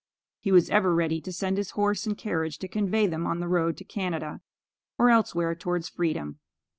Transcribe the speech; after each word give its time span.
He 0.39 0.51
was 0.51 0.71
ever 0.71 0.95
ready 0.95 1.21
to 1.21 1.31
send 1.31 1.59
his 1.59 1.69
horse 1.77 2.07
and 2.07 2.17
carriage 2.17 2.57
to 2.57 2.67
convey 2.67 3.05
them 3.05 3.27
on 3.27 3.39
the 3.39 3.47
road 3.47 3.77
to 3.77 3.83
Canada, 3.83 4.41
or 4.97 5.11
elsewhere 5.11 5.53
towards 5.53 5.89
freedom. 5.89 6.39